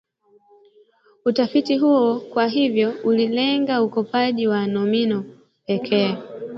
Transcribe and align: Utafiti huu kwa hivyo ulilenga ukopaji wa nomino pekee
Utafiti 1.25 1.77
huu 1.77 2.19
kwa 2.19 2.47
hivyo 2.47 2.93
ulilenga 3.03 3.81
ukopaji 3.83 4.47
wa 4.47 4.67
nomino 4.67 5.25
pekee 5.65 6.17